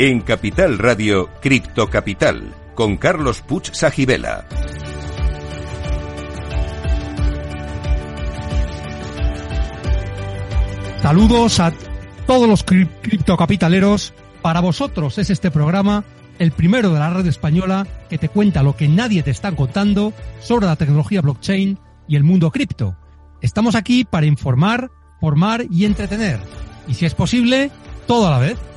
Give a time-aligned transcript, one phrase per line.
[0.00, 4.46] En Capital Radio, Cripto Capital, con Carlos Puch Sajibela.
[11.02, 11.72] Saludos a
[12.28, 14.14] todos los criptocapitaleros.
[14.40, 16.04] Para vosotros es este programa
[16.38, 20.12] el primero de la red española que te cuenta lo que nadie te está contando
[20.38, 21.76] sobre la tecnología blockchain
[22.06, 22.96] y el mundo cripto.
[23.42, 26.38] Estamos aquí para informar, formar y entretener.
[26.86, 27.72] Y si es posible,
[28.06, 28.67] todo a la vez.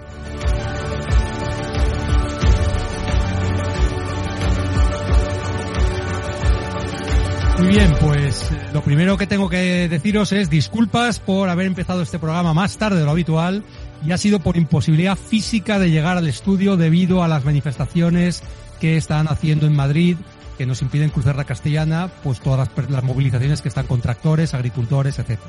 [7.62, 12.18] Muy bien, pues lo primero que tengo que deciros es disculpas por haber empezado este
[12.18, 13.64] programa más tarde de lo habitual
[14.04, 18.42] y ha sido por imposibilidad física de llegar al estudio debido a las manifestaciones
[18.80, 20.18] que están haciendo en Madrid
[20.58, 25.20] que nos impiden cruzar la castellana, pues todas las, movilizaciones que están con tractores, agricultores,
[25.20, 25.40] etc.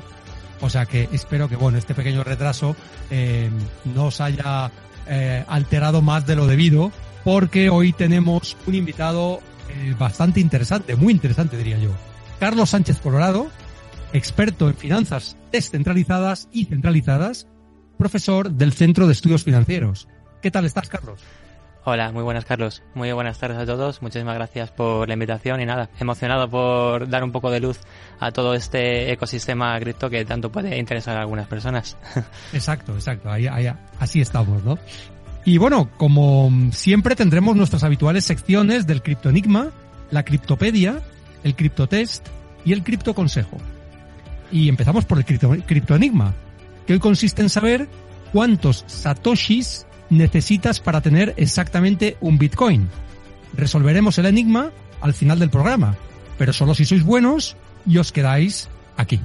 [0.61, 2.75] O sea que espero que bueno este pequeño retraso
[3.09, 3.49] eh,
[3.85, 4.69] no os haya
[5.07, 6.91] eh, alterado más de lo debido,
[7.23, 11.91] porque hoy tenemos un invitado eh, bastante interesante, muy interesante diría yo.
[12.39, 13.47] Carlos Sánchez Colorado,
[14.11, 17.47] experto en finanzas descentralizadas y centralizadas,
[17.97, 20.07] profesor del Centro de Estudios Financieros.
[20.41, 21.21] ¿Qué tal estás, Carlos?
[21.85, 22.81] Hola, muy buenas, Carlos.
[22.93, 24.01] Muy buenas tardes a todos.
[24.01, 27.81] Muchísimas gracias por la invitación y nada, emocionado por dar un poco de luz
[28.21, 31.97] a todo este ecosistema cripto que tanto puede interesar a algunas personas.
[32.53, 33.29] Exacto, exacto.
[33.99, 34.77] así estamos, ¿no?
[35.45, 39.71] Y bueno, como siempre tendremos nuestras habituales secciones del Criptoenigma,
[40.09, 41.01] la Criptopedia,
[41.43, 42.27] el Criptotest
[42.63, 43.57] y el Criptoconsejo.
[44.51, 46.33] Y empezamos por el Criptoenigma,
[46.87, 47.89] que hoy consiste en saber
[48.31, 52.89] cuántos satoshis necesitas para tener exactamente un Bitcoin.
[53.53, 54.71] Resolveremos el enigma
[55.01, 55.97] al final del programa,
[56.37, 59.19] pero solo si sois buenos y os quedáis aquí.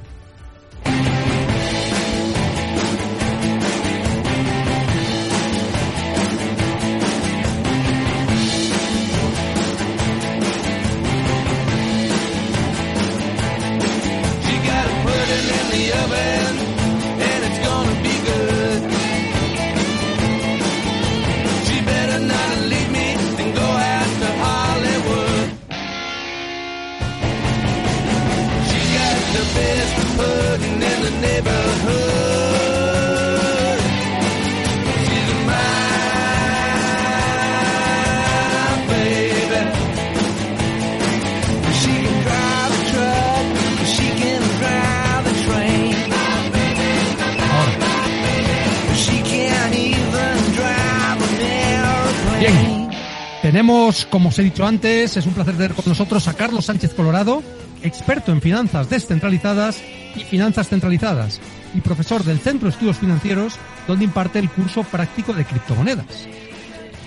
[54.11, 57.41] Como os he dicho antes, es un placer tener con nosotros a Carlos Sánchez Colorado,
[57.81, 59.81] experto en finanzas descentralizadas
[60.15, 61.41] y finanzas centralizadas,
[61.73, 63.55] y profesor del Centro de Estudios Financieros,
[63.87, 66.27] donde imparte el curso práctico de criptomonedas.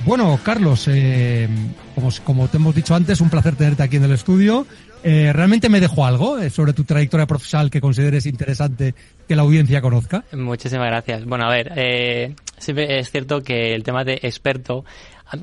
[0.04, 1.48] Bueno, Carlos, eh,
[1.94, 4.66] como, como, te hemos dicho antes, un placer tenerte aquí en el estudio.
[5.04, 8.94] Eh, ¿Realmente me dejó algo eh, sobre tu trayectoria profesional que consideres interesante
[9.26, 10.25] que la audiencia conozca?
[10.32, 11.25] Muchísimas gracias.
[11.25, 14.84] Bueno, a ver, eh, siempre es cierto que el tema de experto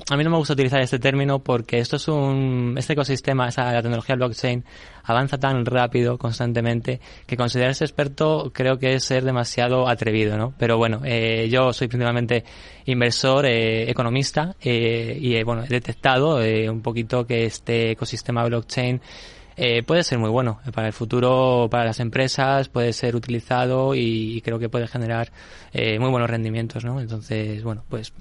[0.10, 3.72] a mí no me gusta utilizar este término porque esto es un, este ecosistema, esa,
[3.72, 4.64] la tecnología blockchain
[5.04, 10.54] avanza tan rápido constantemente que considerarse experto creo que es ser demasiado atrevido, ¿no?
[10.58, 12.44] Pero bueno, eh, yo soy principalmente
[12.86, 18.46] inversor, eh, economista eh, y eh, bueno, he detectado eh, un poquito que este ecosistema
[18.46, 19.02] blockchain
[19.62, 24.40] eh, puede ser muy bueno para el futuro, para las empresas, puede ser utilizado y,
[24.42, 25.34] creo que puede generar
[25.74, 27.02] eh, muy buenos rendimientos, ¿no?
[27.02, 28.14] Entonces, bueno, pues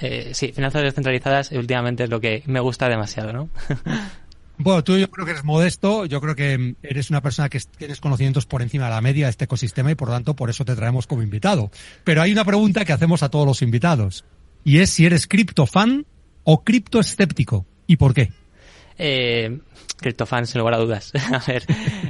[0.00, 3.48] eh, sí, finanzas descentralizadas últimamente es lo que me gusta demasiado, ¿no?
[4.58, 8.00] Bueno, tú yo creo que eres modesto, yo creo que eres una persona que tienes
[8.00, 10.76] conocimientos por encima de la media de este ecosistema y por tanto por eso te
[10.76, 11.72] traemos como invitado.
[12.04, 14.24] Pero hay una pregunta que hacemos a todos los invitados
[14.62, 16.06] y es si eres cripto fan
[16.44, 18.30] o cripto escéptico y por qué.
[18.98, 19.58] Eh,
[20.02, 21.12] criptofan sin lugar a dudas.
[21.32, 21.64] a ver,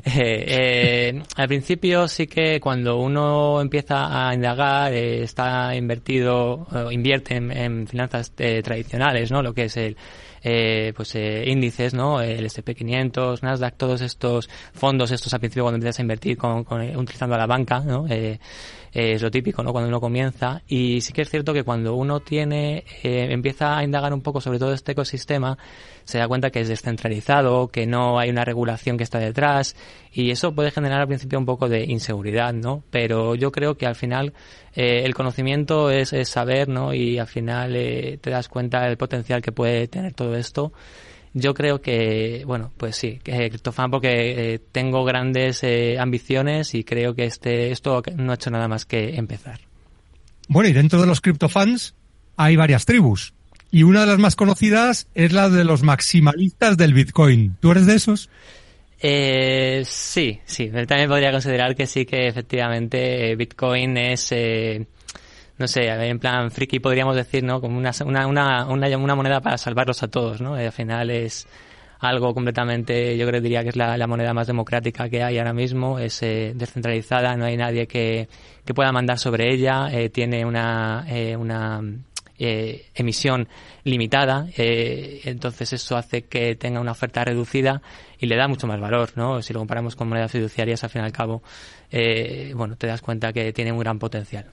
[0.04, 7.37] eh, eh, al principio sí que cuando uno empieza a indagar, eh, está invertido, invierte
[7.37, 9.43] en, finanzas eh, tradicionales, ¿no?
[9.43, 9.96] Lo que es el,
[10.43, 12.20] eh, pues eh, índices, ¿no?
[12.20, 16.82] El SP500, Nasdaq, todos estos fondos, estos al principio cuando empiezas a invertir con, con
[16.96, 18.06] utilizando a la banca, ¿no?
[18.08, 18.40] Eh,
[18.93, 19.73] es lo típico, ¿no?
[19.73, 20.62] Cuando uno comienza.
[20.69, 24.41] Y sí que es cierto que cuando uno tiene, eh, empieza a indagar un poco
[24.41, 25.56] sobre todo este ecosistema,
[26.05, 29.77] se da cuenta que es descentralizado, que no hay una regulación que está detrás,
[30.12, 32.83] y eso puede generar al principio un poco de inseguridad, ¿no?
[32.91, 34.35] Pero yo creo que al final
[34.75, 36.93] eh, el conocimiento es, es, saber, ¿no?
[36.93, 40.73] Y al final eh, te das cuenta del potencial que puede tener todo esto
[41.34, 46.84] yo creo que, bueno, pues sí, que CryptoFan porque eh, tengo grandes eh, ambiciones y
[46.84, 49.61] creo que este esto no ha hecho nada más que empezar.
[50.49, 51.94] Bueno, y dentro de los CryptoFans
[52.37, 53.34] hay varias tribus.
[53.70, 57.56] Y una de las más conocidas es la de los maximalistas del Bitcoin.
[57.58, 58.29] ¿Tú eres de esos?
[59.00, 60.70] Eh, sí, sí.
[60.87, 64.87] También podría considerar que sí, que efectivamente Bitcoin es, eh,
[65.62, 67.61] no sé, en plan friki podríamos decir, ¿no?
[67.61, 68.67] Como una, una, una,
[68.99, 70.55] una, moneda para salvarlos a todos, ¿no?
[70.56, 71.47] al final es
[72.00, 76.00] algo completamente, yo creo diría que es la, moneda más democrática que hay ahora mismo,
[76.00, 78.29] es eh, descentralizada, no hay nadie que,
[78.64, 81.81] que pueda mandar sobre ella, eh, tiene una, eh, una
[82.44, 83.47] eh, emisión
[83.85, 87.82] limitada, eh, entonces eso hace que tenga una oferta reducida
[88.19, 89.41] y le da mucho más valor, ¿no?
[89.43, 91.43] Si lo comparamos con monedas fiduciarias, al fin y al cabo,
[91.93, 94.47] eh, bueno, te das cuenta que tiene un gran potencial.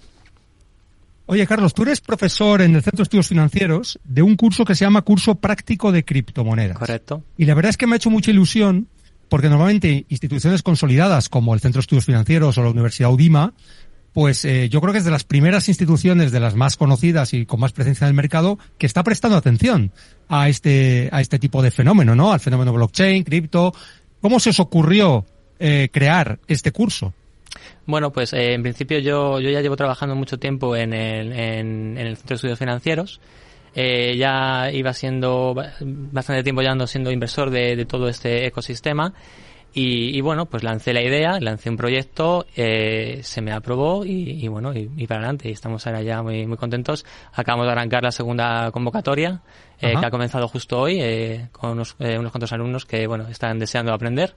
[1.31, 4.73] Oye, Carlos, tú eres profesor en el Centro de Estudios Financieros de un curso que
[4.73, 6.75] se llama Curso Práctico de Criptomonedas.
[6.75, 7.23] Correcto.
[7.37, 8.87] Y la verdad es que me ha hecho mucha ilusión
[9.29, 13.53] porque normalmente instituciones consolidadas como el Centro de Estudios Financieros o la Universidad UDIMA
[14.11, 17.45] pues eh, yo creo que es de las primeras instituciones, de las más conocidas y
[17.45, 19.91] con más presencia en el mercado, que está prestando atención
[20.29, 22.33] a este, a este tipo de fenómeno, ¿no?
[22.33, 23.71] Al fenómeno blockchain, cripto.
[24.19, 25.27] ¿Cómo se os ocurrió
[25.59, 27.13] eh, crear este curso?
[27.89, 31.97] Bueno, pues eh, en principio yo, yo ya llevo trabajando mucho tiempo en el, en,
[31.97, 33.19] el Centro de Estudios Financieros.
[33.73, 39.15] Eh, ya iba siendo bastante tiempo ya ando siendo inversor de, de todo este ecosistema
[39.71, 44.73] y, bueno, pues lancé la idea, lancé un proyecto, eh, se me aprobó y, bueno,
[44.73, 45.49] y, para adelante.
[45.49, 47.05] Y estamos ahora ya muy, muy contentos.
[47.33, 49.41] Acabamos de arrancar la segunda convocatoria,
[49.79, 53.59] eh, que ha comenzado justo hoy, eh, con unos, unos cuantos alumnos que, bueno, están
[53.59, 54.35] deseando aprender.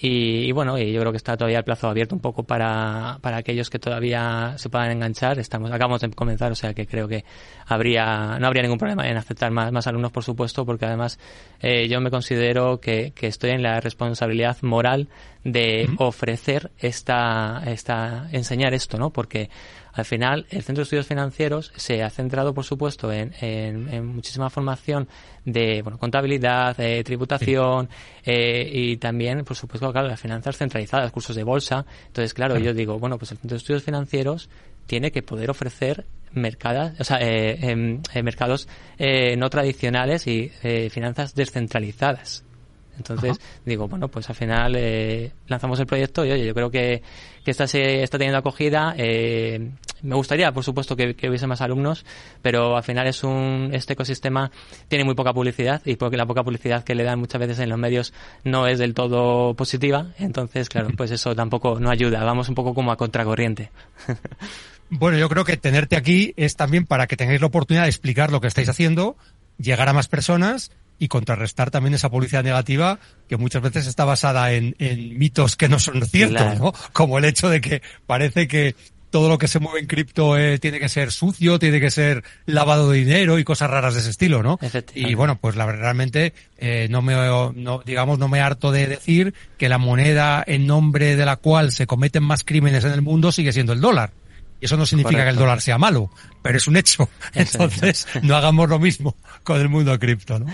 [0.00, 3.36] Y, bueno, y yo creo que está todavía el plazo abierto un poco para, para
[3.36, 5.38] aquellos que todavía se puedan enganchar.
[5.38, 7.24] Estamos, acabamos de comenzar, o sea que creo que
[7.66, 11.18] habría, no habría ningún problema en aceptar más, más alumnos, por supuesto, porque además
[11.60, 15.08] eh, yo me considero que, que estoy en la responsabilidad moral
[15.44, 19.10] de ofrecer esta, esta, enseñar esto, ¿no?
[19.10, 19.50] Porque
[19.92, 24.48] al final, el Centro de Estudios Financieros se ha centrado, por supuesto, en, en, muchísima
[24.48, 25.06] formación
[25.44, 27.90] de bueno, contabilidad, de tributación
[28.24, 31.84] eh, y también, por supuesto, claro, las finanzas centralizadas, cursos de bolsa.
[32.06, 34.48] Entonces, claro, yo digo, bueno, pues el Centro de Estudios Financieros
[34.86, 38.68] tiene que poder ofrecer mercadas, o sea, eh, em, eh, mercados
[39.36, 40.50] no tradicionales y
[40.90, 42.44] finanzas descentralizadas.
[42.96, 47.02] Entonces, digo, bueno, pues al final eh, lanzamos el proyecto y oye, yo creo que,
[47.44, 48.94] que esta se está teniendo acogida.
[48.96, 49.70] Eh,
[50.02, 52.04] me gustaría, por supuesto, que, hubiese más alumnos,
[52.42, 54.50] pero al final es un, este ecosistema
[54.88, 57.68] tiene muy poca publicidad y porque la poca publicidad que le dan muchas veces en
[57.68, 58.12] los medios
[58.44, 60.08] no es del todo positiva.
[60.18, 62.24] Entonces, claro, pues eso tampoco no ayuda.
[62.24, 63.70] Vamos un poco como a contracorriente.
[64.94, 68.30] Bueno, yo creo que tenerte aquí es también para que tengáis la oportunidad de explicar
[68.30, 69.16] lo que estáis haciendo,
[69.56, 72.98] llegar a más personas y contrarrestar también esa publicidad negativa
[73.28, 74.74] que muchas veces está basada en,
[75.18, 76.72] mitos que no son ciertos, ¿no?
[76.92, 78.74] Como el hecho de que parece que
[79.12, 82.24] todo lo que se mueve en cripto eh, tiene que ser sucio, tiene que ser
[82.46, 84.58] lavado de dinero y cosas raras de ese estilo, ¿no?
[84.94, 89.34] Y bueno, pues la realmente eh, no me, no, digamos, no me harto de decir
[89.58, 93.32] que la moneda en nombre de la cual se cometen más crímenes en el mundo
[93.32, 94.12] sigue siendo el dólar.
[94.62, 96.08] Y eso no significa que el dólar sea malo,
[96.40, 97.08] pero es un hecho.
[97.34, 100.46] Entonces, no hagamos lo mismo con el mundo cripto, ¿no?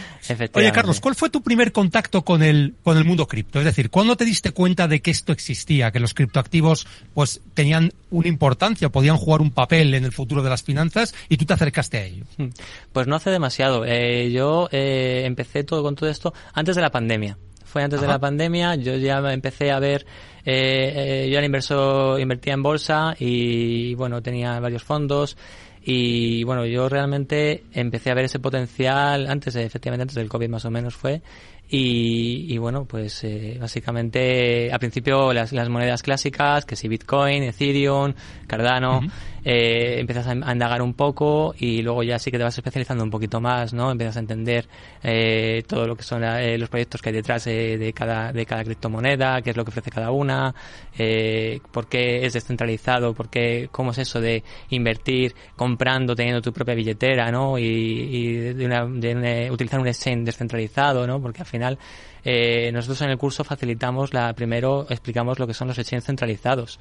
[0.54, 3.58] Oye, Carlos, ¿cuál fue tu primer contacto con el, con el mundo cripto?
[3.58, 7.92] Es decir, ¿cuándo te diste cuenta de que esto existía, que los criptoactivos, pues, tenían
[8.08, 11.52] una importancia, podían jugar un papel en el futuro de las finanzas y tú te
[11.52, 12.24] acercaste a ello?
[12.38, 12.48] Hmm.
[12.94, 13.84] Pues no hace demasiado.
[13.84, 17.36] Eh, yo eh, empecé todo con todo esto antes de la pandemia
[17.68, 20.06] fue antes de la pandemia, yo ya empecé a ver,
[20.44, 25.36] eh, eh, yo era inversor, invertía en bolsa y bueno, tenía varios fondos.
[25.82, 30.64] Y bueno, yo realmente empecé a ver ese potencial antes, efectivamente antes del COVID más
[30.64, 31.22] o menos fue
[31.70, 38.14] y, bueno, pues eh, básicamente al principio las, las monedas clásicas, que si Bitcoin, Ethereum,
[38.46, 39.00] Cardano,
[39.44, 43.10] eh, empiezas a, indagar un poco y luego ya sí que te vas especializando un
[43.10, 43.90] poquito más, ¿no?
[43.90, 44.66] Empiezas a entender
[45.02, 48.64] eh, todo lo que son eh, los proyectos que hay detrás de cada de cada
[48.64, 50.54] criptomoneda, qué es lo que ofrece cada una,
[50.96, 56.52] eh, por qué es descentralizado, por qué, cómo es eso de invertir comprando, teniendo tu
[56.52, 57.58] propia billetera, ¿no?
[57.58, 61.20] Y, y de, una, de utilizar un exchange descentralizado, ¿no?
[61.20, 61.78] Porque al final final
[62.24, 66.78] eh, nosotros en el curso facilitamos la primero explicamos lo que son los exchanges centralizados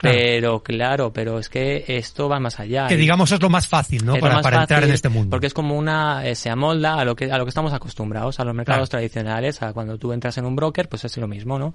[0.00, 2.86] pero claro, pero es que esto va más allá.
[2.86, 4.16] Que digamos es lo más fácil, ¿no?
[4.16, 5.30] Para, para entrar en este mundo.
[5.30, 8.40] Porque es como una, eh, se amolda a lo que, a lo que estamos acostumbrados,
[8.40, 11.58] a los mercados tradicionales, a cuando tú entras en un broker, pues es lo mismo,
[11.58, 11.74] ¿no?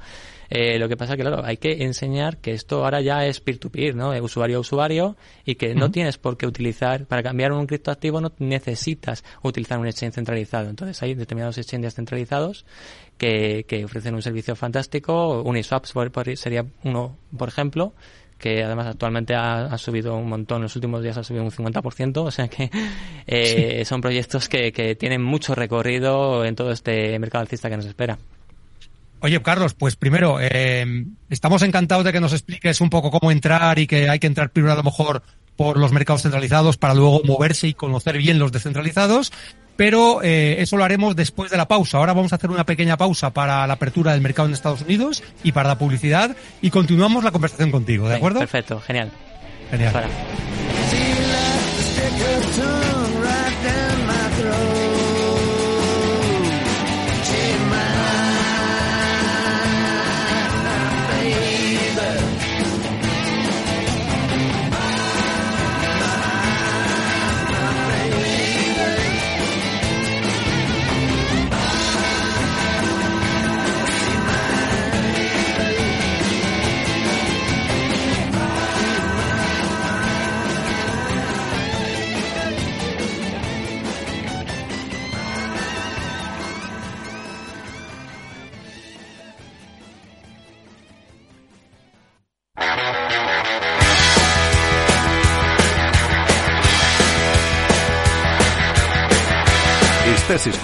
[0.50, 3.96] Eh, lo que pasa que, claro, hay que enseñar que esto ahora ya es peer-to-peer,
[3.96, 4.14] ¿no?
[4.24, 8.32] usuario a usuario, y que no tienes por qué utilizar, para cambiar un criptoactivo no
[8.40, 10.70] necesitas utilizar un exchange centralizado.
[10.70, 12.66] Entonces hay determinados exchanges centralizados
[13.24, 15.42] que, que ofrecen un servicio fantástico.
[15.44, 15.86] Uniswap
[16.36, 17.94] sería uno, por ejemplo,
[18.38, 22.18] que además actualmente ha, subido un montón, en los últimos días ha subido un 50%,
[22.18, 22.70] o sea que
[23.26, 27.86] eh, son proyectos que, que tienen mucho recorrido en todo este mercado alcista que nos
[27.86, 28.18] espera.
[29.22, 33.80] Oye, Carlos, pues primero, eh, estamos encantados de que nos expliques un poco cómo entrar
[33.80, 35.24] y que hay que entrar primero a lo mejor
[35.56, 39.32] por los mercados centralizados para luego moverse y conocer bien los descentralizados.
[39.76, 41.98] Pero eh, eso lo haremos después de la pausa.
[41.98, 45.24] Ahora vamos a hacer una pequeña pausa para la apertura del mercado en Estados Unidos
[45.44, 48.40] y para la publicidad y continuamos la conversación contigo, ¿de acuerdo?
[48.40, 49.12] Perfecto, genial.
[49.72, 49.94] Genial.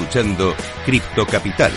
[0.10, 1.72] Escuchando Cripto Capital.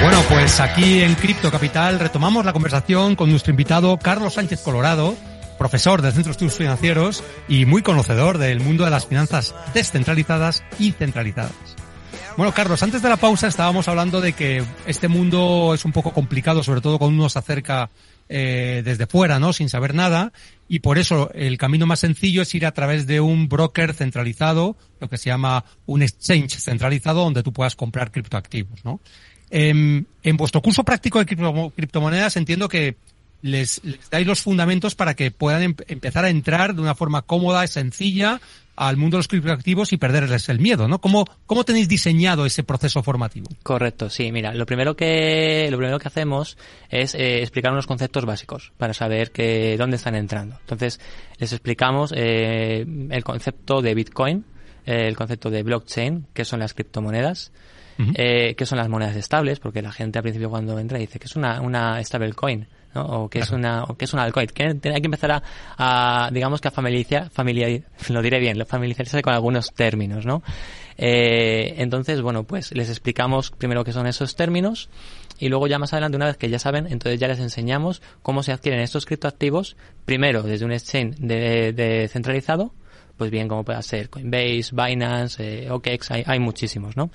[0.00, 5.16] Bueno, pues aquí en Cripto Capital retomamos la conversación con nuestro invitado Carlos Sánchez Colorado,
[5.58, 10.62] profesor del Centro de Estudios Financieros y muy conocedor del mundo de las finanzas descentralizadas
[10.78, 11.80] y centralizadas.
[12.36, 16.12] Bueno, Carlos, antes de la pausa estábamos hablando de que este mundo es un poco
[16.12, 17.90] complicado, sobre todo cuando uno se acerca
[18.28, 19.52] eh, desde fuera, ¿no?
[19.52, 20.32] Sin saber nada.
[20.68, 24.76] Y por eso el camino más sencillo es ir a través de un broker centralizado,
[25.00, 29.00] lo que se llama un exchange centralizado, donde tú puedas comprar criptoactivos, ¿no?
[29.50, 32.96] En, en vuestro curso práctico de criptomonedas entiendo que
[33.42, 33.80] les,
[34.10, 37.68] dais los fundamentos para que puedan em, empezar a entrar de una forma cómoda y
[37.68, 38.40] sencilla
[38.76, 41.00] al mundo de los criptoactivos y perderles el miedo, ¿no?
[41.00, 43.48] ¿Cómo, ¿Cómo tenéis diseñado ese proceso formativo?
[43.62, 44.32] Correcto, sí.
[44.32, 46.56] Mira, lo primero que, lo primero que hacemos
[46.88, 50.56] es eh, explicar unos conceptos básicos para saber que, dónde están entrando.
[50.60, 50.98] Entonces,
[51.38, 54.46] les explicamos eh, el concepto de Bitcoin,
[54.86, 57.52] eh, el concepto de blockchain, que son las criptomonedas,
[58.14, 61.26] eh, que son las monedas estables, porque la gente al principio cuando entra dice que
[61.26, 65.00] es una, una stablecoin o que es una o que es una altcoin que hay
[65.00, 65.42] que empezar
[65.78, 70.42] a, digamos que a familiarizar, familiar, lo diré bien, familiarizarse con algunos términos, ¿no?
[71.02, 74.90] Eh, entonces, bueno, pues les explicamos primero qué son esos términos
[75.38, 78.42] y luego ya más adelante, una vez que ya saben, entonces ya les enseñamos cómo
[78.42, 82.74] se adquieren estos criptoactivos, primero desde un exchange de, centralizado,
[83.16, 87.10] pues bien como pueda ser Coinbase, Binance, eh, OKEx, hay, hay muchísimos, ¿no?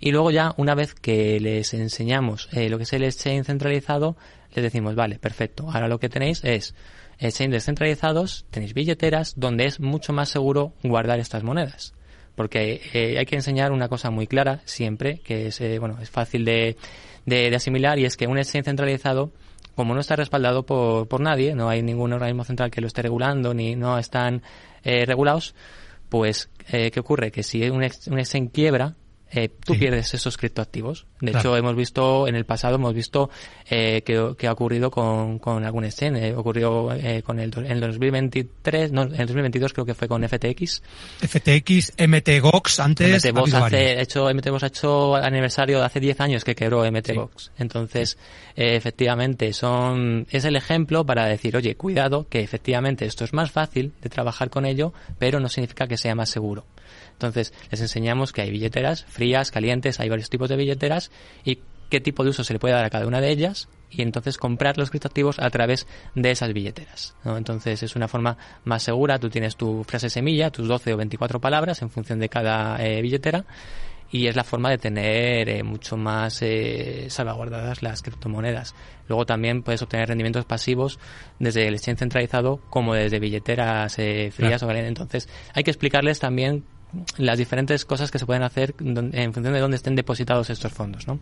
[0.00, 4.16] Y luego ya, una vez que les enseñamos eh, lo que es el exchange centralizado,
[4.54, 6.74] les decimos, vale, perfecto, ahora lo que tenéis es
[7.18, 11.94] exchange descentralizados, tenéis billeteras donde es mucho más seguro guardar estas monedas.
[12.34, 16.10] Porque eh, hay que enseñar una cosa muy clara siempre, que es, eh, bueno, es
[16.10, 16.76] fácil de,
[17.26, 19.32] de, asimilar y es que un exchange centralizado
[19.74, 23.02] como no está respaldado por, por nadie, no hay ningún organismo central que lo esté
[23.02, 24.42] regulando ni no están
[24.82, 25.54] eh, regulados,
[26.08, 27.30] pues ¿qué ocurre?
[27.30, 28.94] Que si un, un exchange quiebra,
[29.30, 31.06] eh, tú pierdes esos criptoactivos.
[31.20, 33.30] De hecho, hemos visto, en el pasado hemos visto
[33.68, 36.18] eh, que, ha ocurrido con, con algún exchange.
[36.22, 40.08] Eh, ocurrió eh, con el, en el 2023, no, en el 2022 creo que fue
[40.08, 40.82] con FTX.
[41.20, 43.24] FTX, MTGOX antes.
[43.24, 47.52] MTGOX hace, hecho, MTGOX ha hecho aniversario de hace 10 años que quebró MTGOX.
[47.58, 48.16] Entonces,
[48.56, 53.50] eh, efectivamente, son, es el ejemplo para decir, oye, cuidado, que efectivamente esto es más
[53.50, 56.64] fácil de trabajar con ello, pero no significa que sea más seguro.
[57.12, 61.10] Entonces, les enseñamos que hay billeteras frías, calientes, hay varios tipos de billeteras
[61.44, 64.02] y qué tipo de uso se le puede dar a cada una de ellas y
[64.02, 67.14] entonces comprar los criptoactivos a través de esas billeteras.
[67.24, 71.40] Entonces es una forma más segura, tú tienes tu frase semilla, tus 12 o 24
[71.40, 73.44] palabras en función de cada eh, billetera
[74.10, 78.74] y es la forma de tener eh, mucho más eh, salvaguardadas las criptomonedas.
[79.06, 80.98] Luego también puedes obtener rendimientos pasivos
[81.38, 83.94] desde el exchange centralizado como desde billeteras
[84.32, 84.88] frías o calientes.
[84.88, 86.64] Entonces hay que explicarles también
[87.16, 91.06] las diferentes cosas que se pueden hacer en función de dónde estén depositados estos fondos,
[91.06, 91.18] ¿no?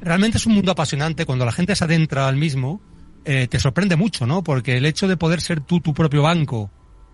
[0.00, 1.24] Realmente es un mundo apasionante.
[1.24, 2.80] Cuando la gente se adentra al mismo,
[3.24, 4.44] eh, te sorprende mucho, ¿no?
[4.44, 6.70] Porque el hecho de poder ser tú tu propio banco,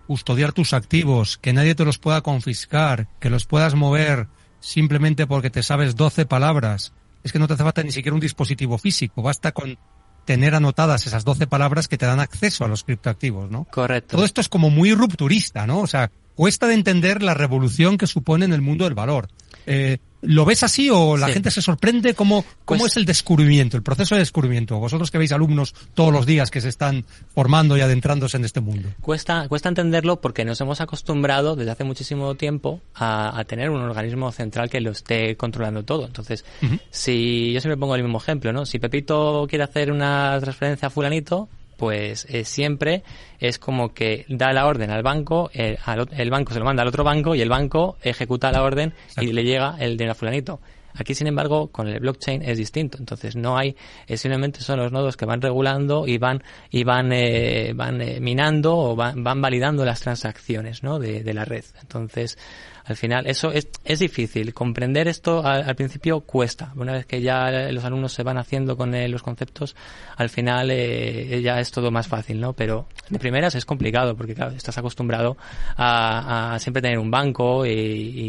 [0.07, 4.27] custodiar tus activos, que nadie te los pueda confiscar, que los puedas mover
[4.59, 8.21] simplemente porque te sabes 12 palabras, es que no te hace falta ni siquiera un
[8.21, 9.77] dispositivo físico, basta con
[10.25, 13.65] tener anotadas esas 12 palabras que te dan acceso a los criptoactivos, ¿no?
[13.65, 14.17] Correcto.
[14.17, 15.79] Todo esto es como muy rupturista, ¿no?
[15.79, 19.27] O sea, cuesta de entender la revolución que supone en el mundo del valor.
[19.65, 21.33] Eh, ¿Lo ves así o la Sí.
[21.33, 22.13] gente se sorprende?
[22.13, 24.77] ¿Cómo, cómo Pues- es el descubrimiento, el proceso de descubrimiento?
[24.77, 28.59] Vosotros que veis alumnos todos los días que se están formando y adentrándose en este
[28.61, 28.89] mundo.
[29.01, 33.81] Cuesta, cuesta entenderlo porque nos hemos acostumbrado desde hace muchísimo tiempo a, a tener un
[33.81, 36.05] organismo central que lo esté controlando todo.
[36.05, 36.45] Entonces,
[36.91, 38.67] si yo siempre pongo el mismo ejemplo, ¿no?
[38.67, 41.49] Si Pepito quiere hacer una transferencia a fulanito,
[41.81, 43.01] pues eh, siempre
[43.39, 46.83] es como que da la orden al banco, eh, al el banco se lo manda
[46.83, 50.13] al otro banco y el banco ejecuta la orden y le llega el dinero a
[50.13, 50.59] fulanito.
[50.93, 52.97] Aquí, sin embargo, con el blockchain es distinto.
[52.99, 53.75] Entonces, no hay,
[54.07, 58.19] eh, simplemente son los nodos que van regulando y van, y van, eh, van eh,
[58.19, 60.99] minando o van, van validando las transacciones, ¿no?
[60.99, 61.63] De, de la red.
[61.81, 62.37] Entonces,
[62.85, 64.53] al final, eso es, es difícil.
[64.53, 66.71] Comprender esto al, principio cuesta.
[66.75, 69.75] Una vez que ya los alumnos se van haciendo con eh, los conceptos,
[70.17, 72.53] al final eh, ya es todo más fácil, ¿no?
[72.53, 75.37] Pero de primeras es complicado porque, claro, estás acostumbrado
[75.77, 77.71] a, siempre tener un banco y,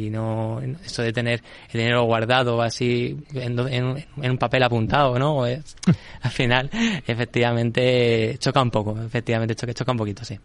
[0.07, 1.43] y no, esto de tener
[1.73, 5.45] el dinero guardado así en, en- en un papel apuntado, ¿no?
[6.23, 6.71] Al final,
[7.07, 10.39] efectivamente, choca un poco, efectivamente, choca, choca un poquito, sí.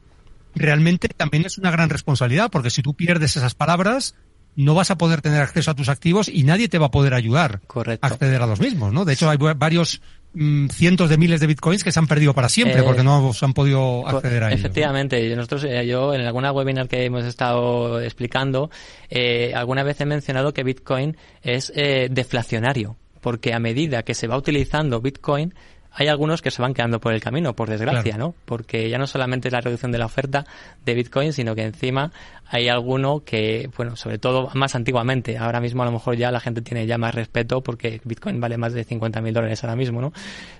[0.59, 4.15] Realmente también es una gran responsabilidad, porque si tú pierdes esas palabras,
[4.55, 7.13] no vas a poder tener acceso a tus activos y nadie te va a poder
[7.13, 8.05] ayudar Correcto.
[8.05, 9.05] a acceder a los mismos, ¿no?
[9.05, 10.01] De hecho, hay va- varios
[10.33, 13.33] mm, cientos de miles de bitcoins que se han perdido para siempre Eh, porque no
[13.33, 14.59] se han podido acceder a ellos.
[14.61, 14.65] ¿no?
[14.67, 18.69] Efectivamente, nosotros, eh, yo en alguna webinar que hemos estado explicando,
[19.09, 24.27] eh, alguna vez he mencionado que Bitcoin es eh, deflacionario, porque a medida que se
[24.27, 25.53] va utilizando Bitcoin,
[25.99, 28.27] hay algunos que se van quedando por el camino, por desgracia, Claro.
[28.27, 28.35] ¿no?
[28.45, 30.45] Porque ya no solamente es la reducción de la oferta
[30.85, 32.11] de Bitcoin, sino que encima
[32.49, 36.39] hay alguno que, bueno, sobre todo más antiguamente, ahora mismo a lo mejor ya la
[36.39, 39.99] gente tiene ya más respeto porque Bitcoin vale más de 50 mil dólares ahora mismo,
[39.99, 40.13] ¿no?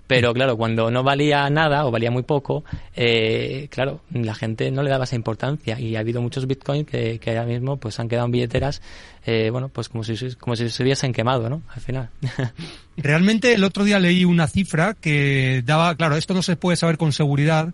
[0.08, 2.64] Pero claro, cuando no valía nada o valía muy poco,
[2.96, 7.20] eh, claro, la gente no le daba esa importancia y ha habido muchos Bitcoin que,
[7.20, 8.82] que ahora mismo pues han quedado en billeteras,
[9.30, 11.62] eh, bueno, pues como si, como si se hubiesen quemado, ¿no?
[11.76, 12.10] Al final.
[12.96, 16.98] Realmente el otro día leí una cifra que daba, claro, esto no se puede saber
[16.98, 17.74] con seguridad,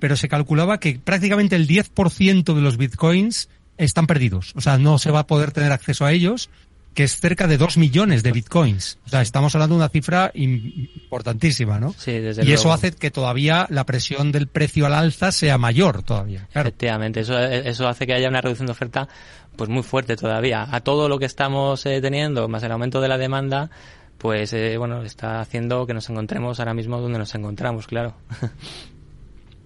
[0.00, 4.52] pero se calculaba que prácticamente el 10% de los bitcoins están perdidos.
[4.56, 6.48] O sea, no se va a poder tener acceso a ellos,
[6.94, 8.98] que es cerca de 2 millones de bitcoins.
[9.04, 11.92] O sea, estamos hablando de una cifra im- importantísima, ¿no?
[11.98, 16.02] Sí, desde y eso hace que todavía la presión del precio al alza sea mayor
[16.02, 16.48] todavía.
[16.52, 16.68] Claro.
[16.68, 19.08] Efectivamente, eso, eso hace que haya una reducción de oferta
[19.56, 20.66] pues muy fuerte todavía.
[20.70, 23.70] A todo lo que estamos eh, teniendo, más el aumento de la demanda,
[24.18, 28.14] pues eh, bueno, está haciendo que nos encontremos ahora mismo donde nos encontramos, claro.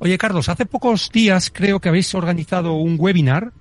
[0.01, 3.53] Oye, Carlos, hace pocos días creo que habéis organizado un webinar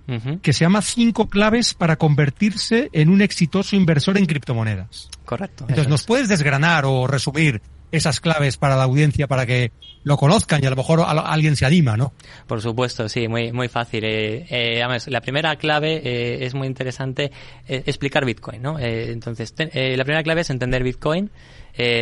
[0.44, 5.10] que se llama cinco claves para convertirse en un exitoso inversor en criptomonedas.
[5.26, 5.66] Correcto.
[5.68, 6.06] Entonces, ¿nos es.
[6.06, 7.60] puedes desgranar o resumir
[7.92, 9.72] esas claves para la audiencia para que
[10.04, 12.14] lo conozcan y a lo mejor a- alguien se anima, ¿no?
[12.48, 14.04] Por supuesto, sí, muy, muy fácil.
[14.06, 17.32] Eh, eh, además, la primera clave eh, es muy interesante
[17.68, 18.80] eh, explicar Bitcoin, ¿no?
[18.80, 21.30] Eh, entonces, eh, la primera clave es entender Bitcoin,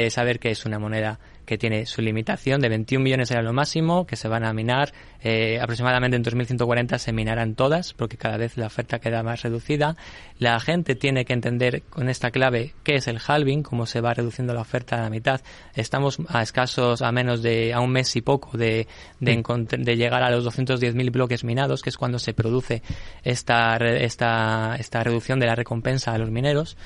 [0.10, 4.06] saber que es una moneda que tiene su limitación de 21 millones era lo máximo,
[4.06, 8.58] que se van a minar, eh, aproximadamente en 2140 se minarán todas, porque cada vez
[8.58, 9.96] la oferta queda más reducida.
[10.40, 14.14] La gente tiene que entender con esta clave qué es el halving, cómo se va
[14.14, 15.42] reduciendo la oferta a la mitad.
[15.76, 18.88] Estamos a escasos, a menos de, a un mes y poco de,
[19.20, 22.82] de, encont- de llegar a los 210.000 bloques minados, que es cuando se produce
[23.24, 26.78] esta, esta, esta reducción de la recompensa a los mineros.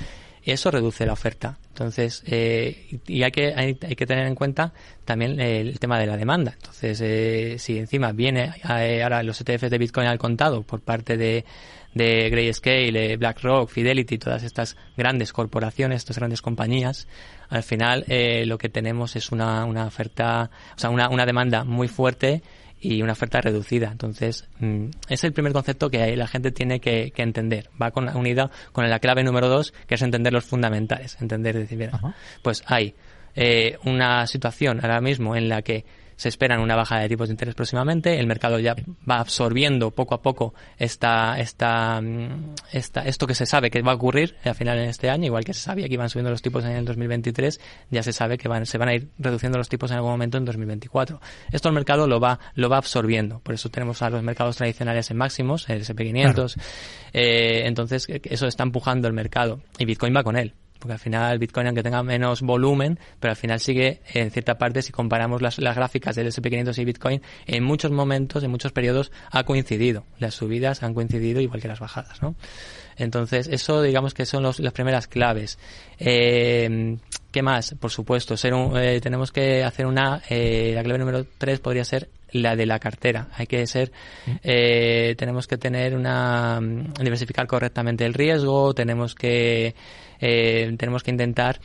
[0.51, 1.57] Eso reduce la oferta.
[1.69, 4.73] Entonces, eh, y hay que, hay, que tener en cuenta
[5.05, 6.53] también el tema de la demanda.
[6.55, 11.17] Entonces, eh, si encima viene eh, ahora los ETFs de Bitcoin al contado por parte
[11.17, 11.45] de,
[11.93, 17.07] de Grayscale, eh, BlackRock, Fidelity, todas estas grandes corporaciones, estas grandes compañías,
[17.49, 21.63] al final eh, lo que tenemos es una, una oferta, o sea, una, una demanda
[21.63, 22.43] muy fuerte
[22.81, 23.89] y una oferta reducida.
[23.91, 27.69] Entonces, mm, es el primer concepto que la gente tiene que, que entender.
[27.81, 31.17] Va con, unida con la clave número dos, que es entender los fundamentales.
[31.21, 31.99] Entender, decir, mira,
[32.41, 32.95] pues hay
[33.35, 35.85] eh, una situación ahora mismo en la que
[36.19, 38.75] se esperan una bajada de tipos de interés próximamente, el mercado ya
[39.09, 43.93] va absorbiendo poco a poco esta, esta, mm, esta, esto que se sabe que va
[43.93, 46.41] a ocurrir al final en este año, igual que se sabía que iban subiendo los
[46.41, 49.69] tipos en el 2023, ya se sabe que van, se van a ir reduciendo los
[49.69, 51.21] tipos en algún momento en 2024.
[51.53, 55.09] Esto el mercado lo va, lo va absorbiendo, por eso tenemos a los mercados tradicionales
[55.11, 56.59] en máximos, el SP500,
[57.13, 60.53] eh, entonces eso está empujando el mercado y Bitcoin va con él.
[60.79, 64.81] Porque al final Bitcoin, aunque tenga menos volumen, pero al final sigue, en cierta parte,
[64.81, 69.11] si comparamos las, las gráficas del SP500 y Bitcoin, en muchos momentos, en muchos periodos,
[69.29, 70.05] ha coincidido.
[70.19, 72.35] Las subidas han coincidido igual que las bajadas, ¿no?
[72.97, 75.57] Entonces, eso digamos que son los- las primeras claves.
[75.99, 76.97] Eh,
[77.31, 77.75] ¿Qué más?
[77.79, 81.83] Por supuesto, ser un, eh, tenemos que hacer una, eh, la clave número 3 podría
[81.85, 83.27] ser la de la cartera.
[83.33, 83.91] Hay que ser,
[84.43, 89.75] eh, tenemos que tener una, mm, diversificar correctamente el riesgo, tenemos que,
[90.19, 91.59] eh, tenemos que intentar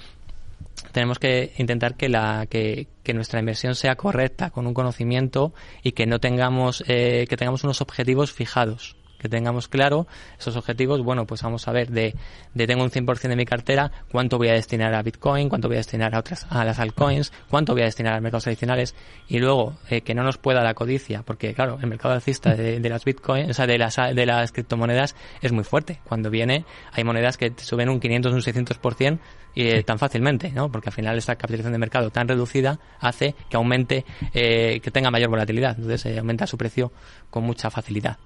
[0.92, 5.92] tenemos que intentar que la que, que, nuestra inversión sea correcta con un conocimiento y
[5.92, 10.06] que no tengamos eh, que tengamos unos objetivos fijados que tengamos claro
[10.38, 12.14] esos objetivos, bueno, pues vamos a ver de,
[12.52, 15.76] de tengo un 100% de mi cartera, cuánto voy a destinar a Bitcoin, cuánto voy
[15.76, 18.94] a destinar a otras, a las altcoins, cuánto voy a destinar a mercados tradicionales
[19.26, 22.80] y luego eh, que no nos pueda la codicia, porque claro, el mercado alcista de,
[22.80, 26.00] de las Bitcoin, o sea, de las, de las criptomonedas es muy fuerte.
[26.04, 29.18] Cuando viene, hay monedas que suben un 500, un 600%
[29.54, 30.70] y eh, tan fácilmente, ¿no?
[30.70, 35.10] Porque al final esta capitalización de mercado tan reducida hace que aumente, eh, que tenga
[35.10, 35.76] mayor volatilidad.
[35.76, 36.92] Entonces eh, aumenta su precio
[37.30, 38.18] con mucha facilidad.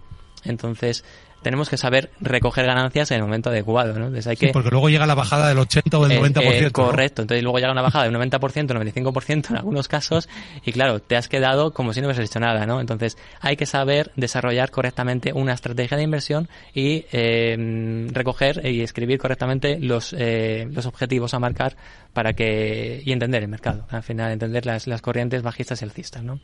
[0.44, 1.04] Entonces,
[1.42, 4.06] tenemos que saber recoger ganancias en el momento adecuado, ¿no?
[4.06, 6.42] Entonces hay Sí, que, porque luego llega la bajada del 80 o del eh, 90%.
[6.42, 6.72] eh, ¿no?
[6.72, 7.22] correcto.
[7.22, 10.28] Entonces luego llega una bajada del 90%, 95% en algunos casos
[10.64, 12.80] y claro, te has quedado como si no hubieses hecho nada, ¿no?
[12.80, 19.18] Entonces hay que saber desarrollar correctamente una estrategia de inversión y eh, recoger y escribir
[19.18, 21.76] correctamente los, eh, los objetivos a marcar
[22.12, 23.86] para que y entender el mercado.
[23.90, 26.40] Al final entender las, las corrientes bajistas y alcistas, ¿no?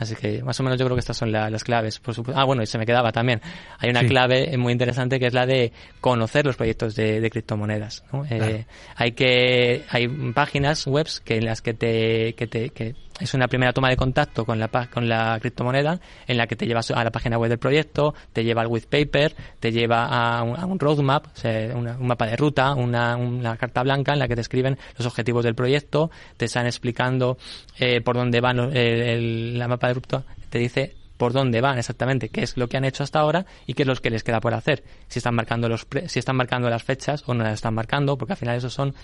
[0.00, 1.98] Así que más o menos yo creo que estas son la- las claves.
[2.00, 2.40] Por supuesto.
[2.40, 3.40] Ah, bueno, y se me quedaba también.
[3.78, 4.06] Hay una Sí.
[4.08, 8.02] clave muy interesante que es la de conocer los proyectos de, de criptomonedas.
[8.12, 8.24] ¿no?
[8.28, 8.64] Eh,
[8.96, 13.46] hay que hay páginas webs que en las que te que te que es una
[13.48, 17.04] primera toma de contacto con la con la criptomoneda en la que te llevas a
[17.04, 20.64] la página web del proyecto, te lleva al white paper, te lleva a un, a
[20.66, 24.34] un roadmap, o una- un mapa de ruta, una, una carta blanca en la que
[24.34, 27.36] te escriben los objetivos del proyecto, te están explicando
[27.78, 32.30] eh, por dónde van el, la mapa de ruta, te dice por dónde van exactamente,
[32.30, 34.40] qué es lo que han hecho hasta ahora y qué es lo que les queda
[34.40, 34.82] por hacer.
[35.06, 38.16] Si están marcando los pre- si están marcando las fechas o no las están marcando,
[38.16, 38.94] porque al final esos son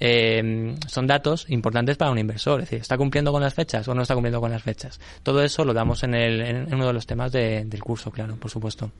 [0.00, 2.60] eh, son datos importantes para un inversor.
[2.60, 5.00] Es decir, ¿está cumpliendo con las fechas o no está cumpliendo con las fechas?
[5.22, 8.36] Todo eso lo damos en, el, en uno de los temas de- del curso, claro,
[8.36, 8.90] por supuesto.